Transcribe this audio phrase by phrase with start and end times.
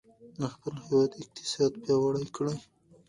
[0.39, 2.57] د خپل هېواد اقتصاد پیاوړی کړئ.